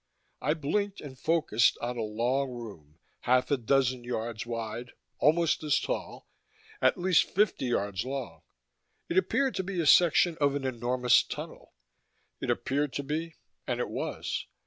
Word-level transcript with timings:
I 0.41 0.55
blinked 0.55 0.99
and 0.99 1.15
focused 1.15 1.77
on 1.77 1.95
a 1.95 2.01
long 2.01 2.49
room, 2.49 2.97
half 3.19 3.51
a 3.51 3.55
dozen 3.57 4.03
yards 4.03 4.47
wide, 4.47 4.93
almost 5.19 5.61
as 5.61 5.79
tall, 5.79 6.27
at 6.81 6.97
least 6.97 7.25
fifty 7.29 7.65
yards 7.67 8.03
long. 8.03 8.41
It 9.09 9.19
appeared 9.19 9.53
to 9.57 9.63
be 9.63 9.79
a 9.79 9.85
section 9.85 10.37
of 10.41 10.55
an 10.55 10.65
enormous 10.65 11.21
tunnel; 11.21 11.75
it 12.39 12.49
appeared 12.49 12.93
to 12.93 13.03
be, 13.03 13.35
and 13.67 13.79
it 13.79 13.89
was. 13.89 14.47